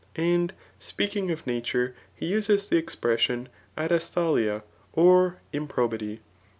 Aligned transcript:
And 0.15 0.51
speaking 0.79 1.29
of 1.29 1.45
nature 1.45 1.93
he 2.15 2.25
uses 2.25 2.67
the 2.67 2.81
expresdon 2.81 3.49
atasthaUa 3.77 4.63
or 4.93 5.37
improbity. 5.53 6.21